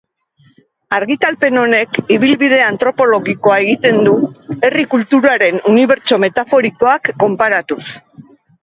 Argitalpen 0.99 1.59
honek 1.63 1.99
ibilbide 2.15 2.59
antropologikoa 2.69 3.59
egiten 3.67 4.03
du, 4.09 4.17
herri 4.57 4.89
kulturaren 4.97 5.65
unibertso 5.75 6.21
metaforikoak 6.29 7.17
konparatuz. 7.27 7.83